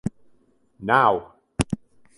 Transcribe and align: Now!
Now! 0.79 1.35